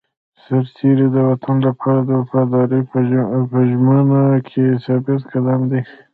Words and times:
سرتېری 0.43 1.07
د 1.15 1.17
وطن 1.29 1.55
لپاره 1.67 1.99
د 2.03 2.11
وفادارۍ 2.21 2.81
په 3.49 3.59
ژمنه 3.69 4.21
کې 4.49 4.63
ثابت 4.83 5.21
قدم 5.31 5.61
دی. 5.71 5.81